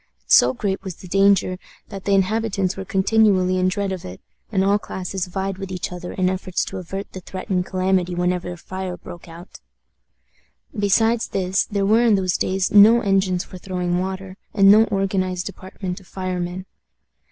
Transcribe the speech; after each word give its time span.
So 0.25 0.51
great 0.55 0.81
was 0.83 0.95
the 0.95 1.07
danger, 1.07 1.59
that 1.89 2.05
the 2.05 2.15
inhabitants 2.15 2.75
were 2.75 2.83
continually 2.85 3.59
in 3.59 3.67
dread 3.67 3.91
of 3.91 4.03
it, 4.03 4.19
and 4.51 4.63
all 4.65 4.79
classes 4.79 5.27
vied 5.27 5.59
with 5.59 5.71
each 5.71 5.91
other 5.91 6.11
in 6.11 6.27
efforts 6.27 6.65
to 6.65 6.77
avert 6.79 7.11
the 7.11 7.19
threatened 7.19 7.67
calamity 7.67 8.15
whenever 8.15 8.51
a 8.51 8.57
fire 8.57 8.97
broke 8.97 9.27
out. 9.29 9.59
Besides 10.75 11.27
this, 11.27 11.65
there 11.65 11.85
were 11.85 12.01
in 12.01 12.15
those 12.15 12.35
days 12.35 12.71
no 12.71 13.01
engines 13.01 13.43
for 13.43 13.59
throwing 13.59 13.99
water, 13.99 14.37
and 14.55 14.71
no 14.71 14.85
organized 14.85 15.45
department 15.45 15.99
of 15.99 16.07
firemen. 16.07 16.65